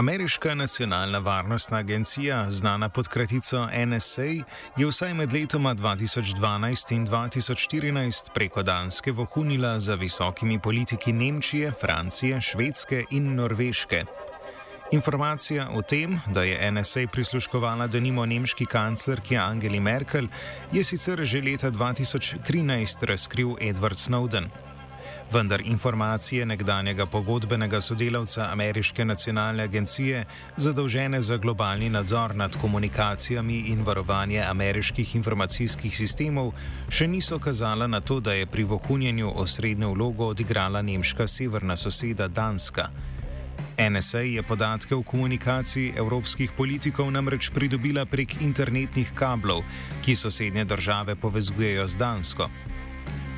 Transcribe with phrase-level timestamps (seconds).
[0.00, 4.22] Ameriška nacionalna varnostna agencija, znana pod kratico NSA,
[4.76, 12.40] je vsaj med letoma 2012 in 2014 preko Danske vohunila za visokimi politiki Nemčije, Francije,
[12.40, 14.04] Švedske in Norveške.
[14.92, 20.26] Informacija o tem, da je NSA prisluškovala denimo nemški kanclerki Angeli Merkel,
[20.72, 24.48] je sicer že leta 2013 razkril Edward Snowden
[25.32, 30.24] vendar informacije nekdanjega pogodbenega sodelavca Ameriške nacionalne agencije,
[30.56, 36.52] zadolžene za globalni nadzor nad komunikacijami in varovanje ameriških informacijskih sistemov,
[36.88, 42.28] še niso kazala na to, da je pri vohunjenju osrednjo vlogo odigrala nemška severna soseda
[42.28, 42.90] Danska.
[43.88, 49.62] NSA je podatke o komunikaciji evropskih politikov namreč pridobila prek internetnih kablov,
[50.04, 52.48] ki sosednje države povezujejo z Dansko.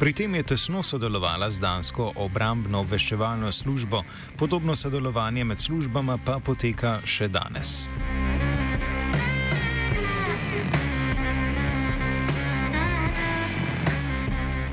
[0.02, 4.00] Pri tem je tesno sodelovala z dansko obrambno obveščevalno službo,
[4.34, 7.84] podobno sodelovanje med službama pa poteka še danes.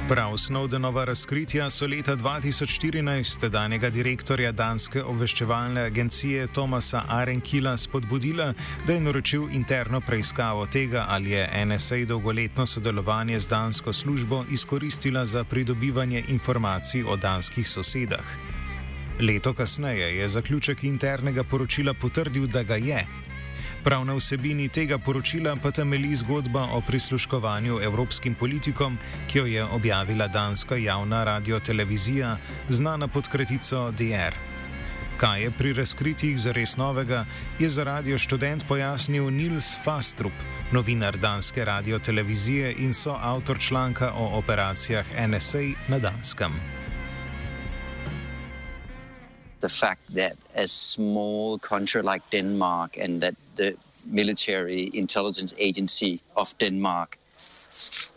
[0.09, 8.47] Prav Snowdenova razkritja so leta 2014 danjega direktorja danske obveščevalne agencije Tomasa Arenkila spodbudila,
[8.87, 15.25] da je naročil interno preiskavo tega, ali je NSA dolgoletno sodelovanje z dansko službo izkoristila
[15.25, 18.25] za pridobivanje informacij o danskih sosedah.
[19.19, 23.05] Leto kasneje je zaključek internega poročila potrdil, da ga je.
[23.83, 29.63] Prav na vsebini tega poročila pa temelji zgodba o prisluškovanju evropskim politikom, ki jo je
[29.63, 32.37] objavila danska javna radio-televizija,
[32.69, 34.35] znana pod kratico DR.
[35.17, 37.25] Kaj je pri razkritjih zares novega,
[37.59, 40.33] je za radio študent pojasnil Nils Fastrup,
[40.71, 46.78] novinar danske radio-televizije in soavtor članka o operacijah NSA na Danskem.
[49.59, 53.75] The fact that a small country like Denmark and that the
[54.09, 57.17] military intelligence agency of Denmark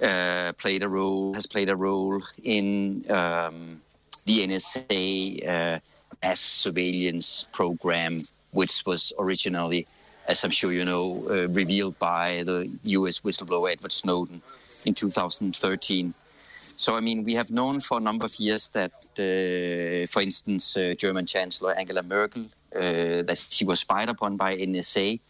[0.02, 3.80] uh, played a role has played a role in um,
[4.26, 8.22] the NSA uh, surveillance program,
[8.52, 9.86] which was originally,
[10.28, 13.20] as I'm sure you know, uh, revealed by the U.S.
[13.20, 14.42] whistleblower Edward Snowden
[14.86, 16.14] in 2013.
[16.62, 20.76] So, I mean, we have known for a number of years that, uh, for instance,
[20.76, 25.20] uh, German Chancellor Angela Merkel, uh, that she was spied upon by NSA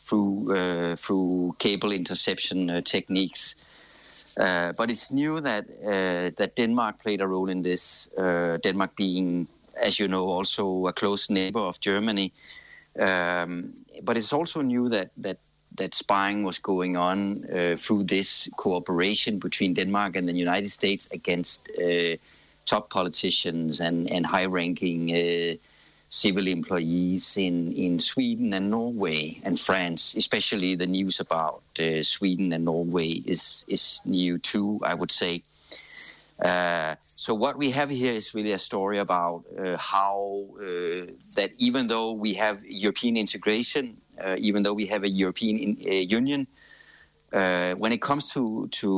[0.00, 3.54] through uh, through cable interception uh, techniques.
[4.36, 5.64] Uh, but it's new that
[6.36, 8.08] that Denmark played a role in this.
[8.62, 9.46] Denmark being,
[9.80, 12.32] as you know, also a close neighbor of Germany.
[12.98, 13.70] Um,
[14.02, 15.38] but it's also new that that
[15.76, 21.10] that spying was going on uh, through this cooperation between Denmark and the United States
[21.12, 22.16] against uh,
[22.66, 25.54] top politicians and, and high ranking uh,
[26.08, 30.14] civil employees in, in Sweden and Norway and France.
[30.16, 35.42] Especially the news about uh, Sweden and Norway is, is new too, I would say.
[36.44, 40.46] Uh, so what we have here is really a story about uh, how
[41.36, 44.00] that even though we have European integration,
[44.38, 46.46] even though we have a European in, uh, Union,
[47.78, 48.90] when it comes to to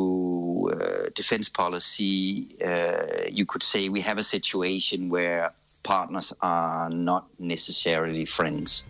[1.15, 2.49] defense policy,
[3.31, 5.51] you could say we have a situation where
[5.83, 8.85] partners are not necessarily friends.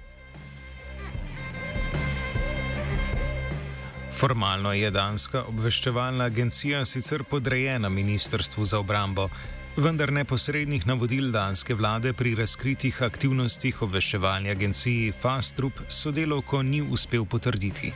[4.22, 9.28] Formalno je danska obveščevalna agencija sicer podrejena Ministrstvu za obrambo,
[9.76, 17.92] vendar neposrednih navodil danske vlade pri razkritih aktivnostih obveščevalni agenciji Fastrup sodelovko ni uspel potrditi.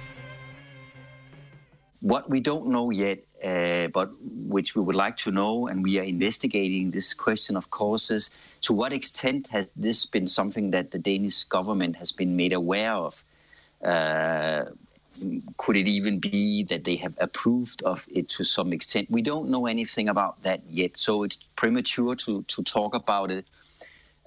[2.01, 4.09] What we don't know yet, uh, but
[4.49, 8.31] which we would like to know, and we are investigating this question, of course, is
[8.63, 12.93] to what extent has this been something that the Danish government has been made aware
[12.93, 13.25] of?
[13.85, 14.65] Uh,
[15.57, 19.11] could it even be that they have approved of it to some extent?
[19.11, 23.47] We don't know anything about that yet, so it's premature to to talk about it.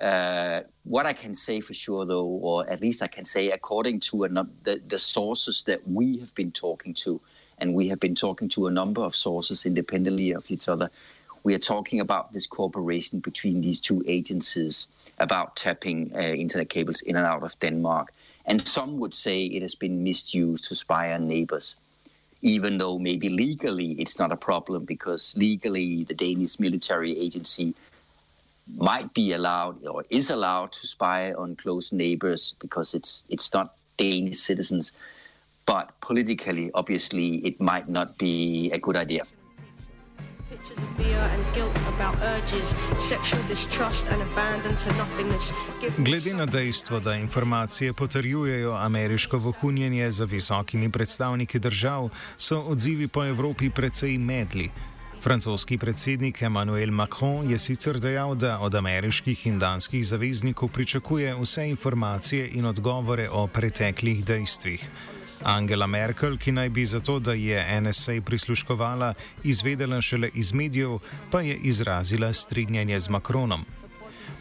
[0.02, 4.00] Uh, what I can say for sure, though, or at least I can say, according
[4.02, 7.20] to num- the, the sources that we have been talking to,
[7.58, 10.90] and we have been talking to a number of sources independently of each other,
[11.44, 14.88] we are talking about this cooperation between these two agencies
[15.20, 18.14] about tapping uh, internet cables in and out of Denmark.
[18.50, 21.76] And some would say it has been misused to spy on neighbors,
[22.42, 27.76] even though maybe legally it's not a problem because legally the Danish military agency
[28.76, 33.76] might be allowed or is allowed to spy on close neighbors because it's it's not
[33.98, 34.94] Danish citizens.
[35.68, 39.26] But politically, obviously, it might not be a good idea.
[45.98, 53.26] Glede na dejstvo, da informacije potrjujejo ameriško vohunjenje za visokimi predstavniki držav, so odzivi po
[53.26, 54.70] Evropi precej medli.
[55.24, 61.70] Francoski predsednik Emmanuel Macron je sicer dejal, da od ameriških in danskih zaveznikov pričakuje vse
[61.70, 64.90] informacije in odgovore o preteklih dejstvih.
[65.44, 69.14] Angela Merkel, ki naj bi zato, da je NSA prisluškovala,
[69.44, 71.00] izvedela šele iz medijev,
[71.32, 73.66] pa je izrazila strinjanje z Macronom.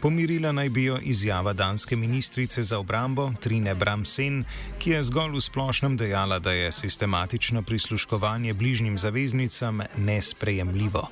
[0.01, 4.43] Pomirila naj bi jo izjava danske ministrice za obrambo Trine Bramsen,
[4.79, 11.09] ki je zgolj v splošnem dejala, da je sistematično prisluškovanje bližnjim zaveznicam nesprejemljivo.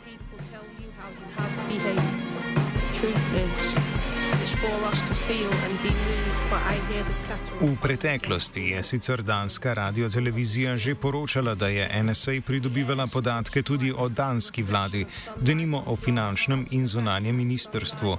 [7.62, 14.09] V preteklosti je sicer danska radiotelevizija že poročala, da je NSA pridobivala podatke tudi o
[14.09, 15.06] danski vladi,
[15.42, 18.18] denimo o finančnem in zunanjem ministrstvu.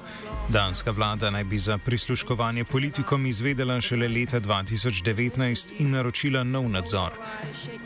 [0.48, 7.10] Danska vlada naj bi za prisluškovanje politikom izvedela šele leta 2019 in naročila nov nadzor.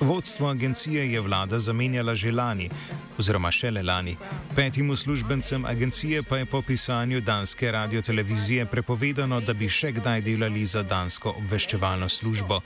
[0.00, 2.70] Vodstvo agencije je vlada zamenjala že lani,
[3.18, 4.16] oziroma šele lani.
[4.56, 10.41] Petim uslužbencem agencije pa je po pisanju danske radiotelevizije prepovedano, da bi še kdaj delali
[10.66, 12.60] za dansko obveščevalno službo.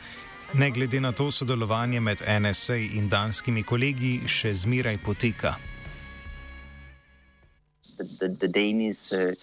[0.54, 5.56] Ne glede na to, sodelovanje med NSA in danskimi kolegi še zmeraj poteka.
[7.98, 9.34] The, the, the Danish, uh...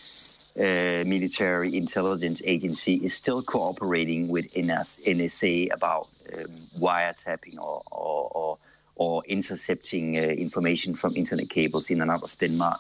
[0.57, 6.45] uh, military intelligence agency is still cooperating with NS, NSA about um,
[6.79, 8.57] wiretapping or, or, or,
[8.95, 12.79] or intercepting uh, information from internet cables in and out of Denmark.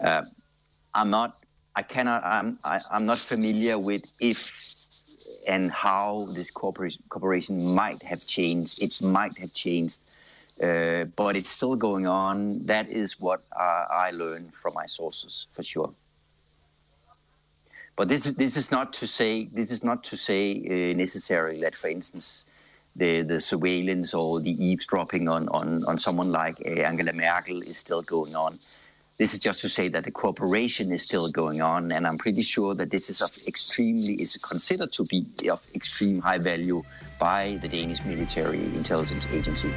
[0.00, 0.22] Uh,
[0.94, 1.42] I'm not,
[1.74, 4.65] I cannot, I'm, I, am i am not familiar with if
[5.46, 8.82] and how this cooperation, might have changed.
[8.82, 10.00] It might have changed.
[10.62, 12.64] Uh, but it's still going on.
[12.66, 15.92] That is what I learned from my sources, for sure.
[17.96, 21.60] But this is this is not to say this is not to say uh, necessarily
[21.60, 22.44] that, for instance,
[22.94, 27.78] the the surveillance or the eavesdropping on on on someone like uh, Angela Merkel is
[27.78, 28.58] still going on.
[29.18, 32.42] This is just to say that the cooperation is still going on, and I'm pretty
[32.42, 36.82] sure that this is of extremely is considered to be of extreme high value
[37.18, 39.70] by the Danish military intelligence agency.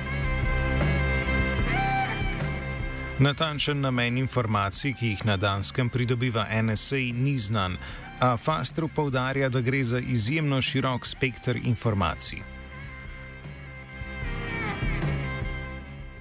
[3.19, 7.77] Natančen namen informacij, ki jih na Danskem pridobiva NSA, ni znan,
[8.19, 12.59] a Fastru poudarja, da gre za izjemno širok spekter informacij.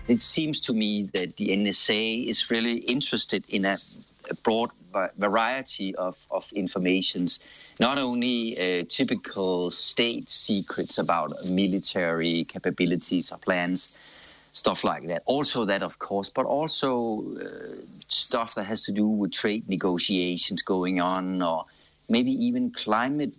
[0.09, 3.77] It seems to me that the NSA is really interested in a,
[4.31, 4.71] a broad
[5.19, 7.41] variety of, of informations,
[7.79, 14.17] not only uh, typical state secrets about military capabilities or plans,
[14.53, 15.23] stuff like that.
[15.27, 17.47] Also, that, of course, but also uh,
[18.09, 21.67] stuff that has to do with trade negotiations going on or
[22.09, 23.37] maybe even climate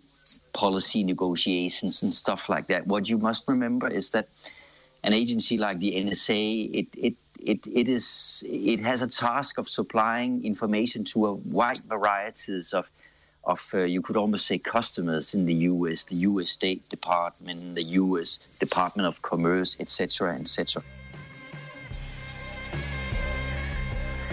[0.53, 2.85] policy negotiations and stuff like that.
[2.85, 4.27] What you must remember is that
[5.03, 9.69] an agency like the NSA, it, it, it, it, is, it has a task of
[9.69, 12.89] supplying information to a wide varieties of,
[13.45, 17.83] of uh, you could almost say customers in the US, the US State Department, the
[17.83, 20.83] US Department of Commerce, etc., etc.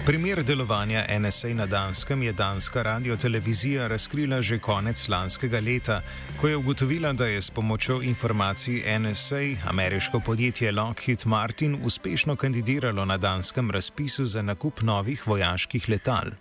[0.07, 6.01] Primer delovanja NSA na Danskem je danska radiotelevizija razkrila že konec lanskega leta,
[6.41, 13.05] ko je ugotovila, da je s pomočjo informacij NSA ameriško podjetje Lockheed Martin uspešno kandidiralo
[13.05, 16.31] na danskem razpisu za nakup novih vojaških letal.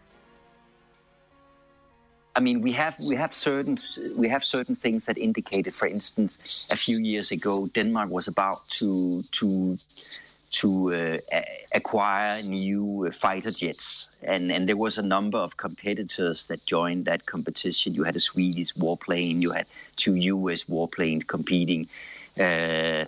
[2.38, 3.78] I mean, we have we have certain
[4.16, 6.38] we have certain things that indicated, for instance,
[6.70, 9.78] a few years ago, Denmark was about to to
[10.60, 11.40] to uh,
[11.72, 14.08] acquire new fighter jets.
[14.22, 17.94] And, and there was a number of competitors that joined that competition.
[17.94, 21.88] You had a Swedish warplane, you had two US warplanes competing.
[22.38, 23.04] Uh,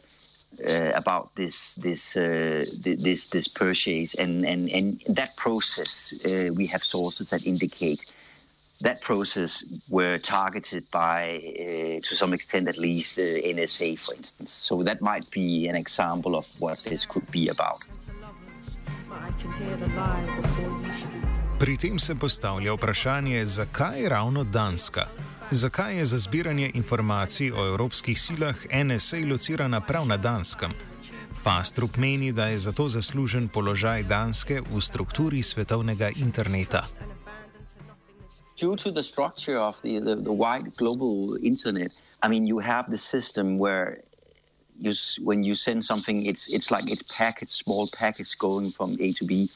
[0.66, 6.66] uh, about this this uh, this this purchase and and and that process uh, we
[6.66, 8.06] have sources that indicate
[8.80, 14.50] that process were targeted by, uh, to some extent at least, uh, NSA, for instance.
[14.52, 17.88] So that might be an example of what this could be about.
[21.58, 25.06] Pri tem se postavlja vprašanje, zakaj ravno Danska?
[25.50, 30.70] Zakaj je za zbiranje informacij o evropskih silah NSA locirana prav na Danskem?
[31.42, 36.86] Fastrup meni, da je zato zaslužen položaj Danske v strukturi svetovnega interneta.
[38.58, 42.90] Due to the structure of the, the, the wide global internet, I mean, you have
[42.90, 44.02] the system where
[44.78, 49.12] you, when you send something, it's it's like it's packets, small packets going from A
[49.14, 49.50] to B,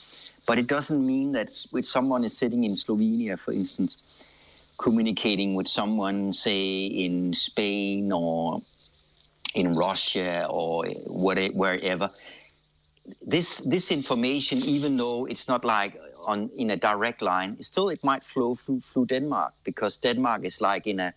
[0.46, 4.02] but it doesn't mean that if someone is sitting in Slovenia, for instance,
[4.78, 8.62] communicating with someone, say in Spain or
[9.54, 12.10] in Russia or whatever, wherever.
[13.20, 18.04] This this information, even though it's not like on in a direct line, still it
[18.04, 21.12] might flow through through Denmark because Denmark is like in a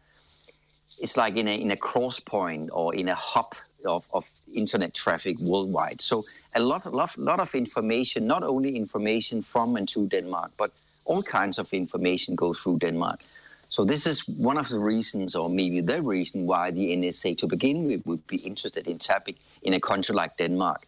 [0.99, 3.53] it's like in a in a cross point or in a hub
[3.85, 6.01] of, of internet traffic worldwide.
[6.01, 6.23] So
[6.53, 10.71] a lot, lot, lot of information, not only information from and to Denmark, but
[11.05, 13.21] all kinds of information goes through Denmark.
[13.69, 17.47] So this is one of the reasons, or maybe the reason, why the NSA to
[17.47, 20.87] begin with would be interested in tapping in a country like Denmark.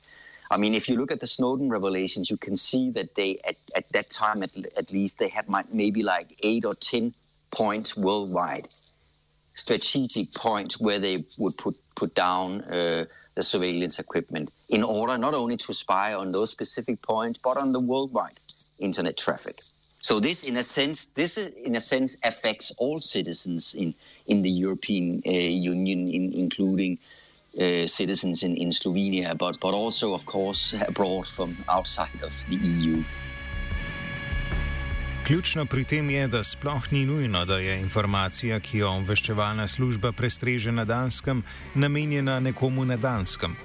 [0.49, 3.55] I mean, if you look at the Snowden revelations, you can see that they, at,
[3.75, 7.13] at that time at, at least, they had maybe like eight or ten
[7.51, 8.67] points worldwide,
[9.55, 15.33] strategic points where they would put put down uh, the surveillance equipment in order not
[15.33, 18.39] only to spy on those specific points, but on the worldwide
[18.79, 19.61] internet traffic.
[20.01, 23.95] So this, in a sense, this in a sense affects all citizens in
[24.27, 26.99] in the European uh, Union, in, including
[27.87, 33.03] citizens in, in Slovenia, but but also, of course, abroad from outside of the EU.
[35.27, 40.11] Ključno pri tem je, da sploh ni nujno, da je informacija, ki jo obveščevalna služba
[40.11, 41.43] prestreže na Danskem,
[41.75, 43.55] namenjena nekomu na Danskem.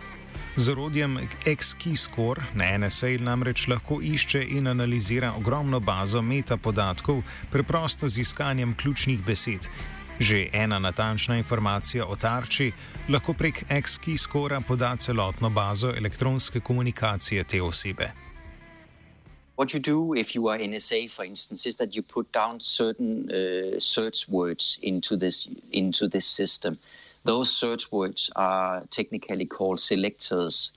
[0.57, 8.19] Z orodjem XKeyscore na NSA namreč lahko išče in analizira ogromno bazo metapodatkov preprosto z
[8.21, 9.69] iskanjem ključnih besed.
[10.21, 12.73] Že ena natančna informacija o tarči
[13.09, 18.13] lahko prek XKeyscora poda celotno bazo elektronske komunikacije te osebe.
[19.57, 23.29] What you do if you are NSA, for instance, is that you put down certain
[23.31, 26.79] uh, search words into this into this system.
[27.25, 30.73] Those search words are technically called selectors.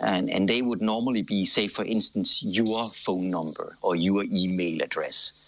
[0.00, 4.80] And, and they would normally be, say, for instance, your phone number or your email
[4.82, 5.46] address.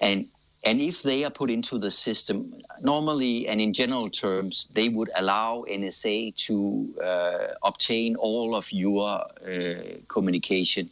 [0.00, 0.26] And,
[0.64, 5.10] and if they are put into the system, normally and in general terms, they would
[5.16, 9.74] allow NSA to uh, obtain all of your uh,
[10.08, 10.90] communication.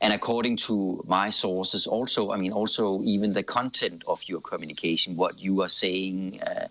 [0.00, 5.16] And according to my sources, also, I mean, also even the content of your communication,
[5.16, 6.40] what you are saying.
[6.42, 6.68] Uh,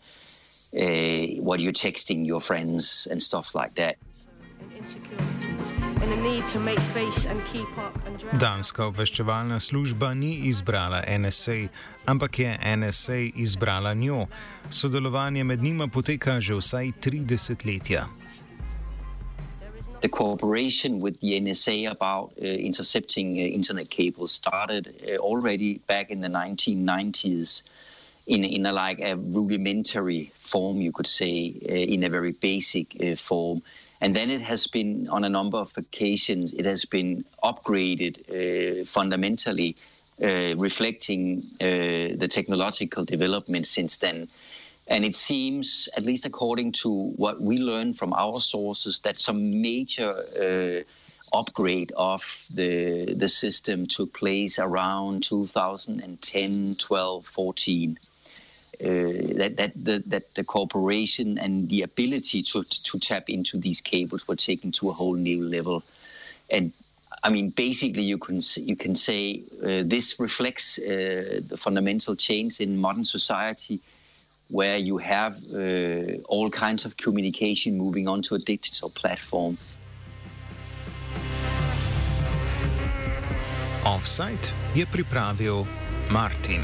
[0.75, 3.95] uh, what you're texting your friends and stuff like that.
[8.39, 11.55] Danska obveščevalna služba ni izbrala NSA,
[12.05, 14.27] ampak je NSA izbrala njo.
[14.69, 18.05] Sodelovanje med njima poteka že vsaj tri desetletja.
[20.01, 26.11] The cooperation with the NSA about uh, intercepting uh, internet cables started uh, already back
[26.11, 27.63] in the 1990s.
[28.27, 32.95] in in a like a rudimentary form, you could say, uh, in a very basic
[33.01, 33.61] uh, form.
[34.05, 36.53] And then it has been on a number of occasions.
[36.53, 39.75] It has been upgraded uh, fundamentally,
[40.23, 44.27] uh, reflecting uh, the technological development since then.
[44.85, 49.59] And it seems, at least according to what we learned from our sources, that some
[49.63, 57.97] major uh, upgrade of the the system took place around 2010, 12, 14.
[58.81, 63.79] Uh, that that the, that the cooperation and the ability to to tap into these
[63.81, 65.81] cables were taken to a whole new level,
[66.49, 66.71] and
[67.23, 72.59] I mean basically you can you can say uh, this reflects uh, the fundamental change
[72.59, 73.79] in modern society,
[74.49, 79.57] where you have uh, all kinds of communication moving onto a digital platform.
[83.85, 85.65] Offsite je pripravil
[86.09, 86.61] Martin.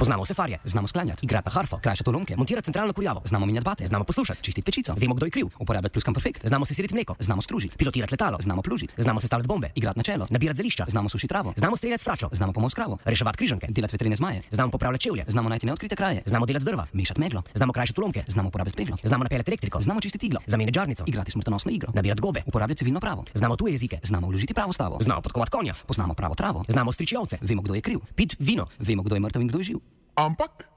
[0.00, 4.04] Poznamo sefarje, znamo sklanjati, igrati harfo, krajšati ulomke, montirati centralno kurjavo, znamo menjati bate, znamo
[4.04, 7.42] poslušati, čistiti pečico, vemo, kdo je kriv, uporabljati pluskan perfekt, znamo se siriti mleko, znamo
[7.42, 11.28] stružiti, pilotirati letalo, znamo plužiti, znamo sestavljati bombe, igrati na čelo, nabirati zelišča, znamo sušiti
[11.28, 15.24] travo, znamo streljati fračo, znamo pomoč kravo, reševati križanke, delati vetrine zmaje, znamo popravljati čevlje,
[15.28, 18.96] znamo najti neodkrite kraje, znamo delati drva, mešati meglo, znamo krajšati ulomke, znamo uporabljati peglo,
[19.04, 23.00] znamo napeljati elektriko, znamo čistiti iglo, zamenjati žarnico, igrati smrtonosno igro, nabirati gobe, uporabljati civilno
[23.00, 26.92] pravo, znamo tuje jezike, znamo vložiti pravo stavo, znamo podkovati konja, poznamo pravo travo, znamo
[26.92, 29.64] striči ovce, vemo, kdo je kriv, pit vino, vemo, kdo je mrtev in kdo je
[29.64, 29.89] živ.
[30.14, 30.68] Ampak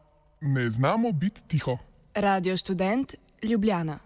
[0.42, 1.78] ne znamo biti tiho.
[2.16, 3.14] Radio študent
[3.44, 4.00] Ljubljana.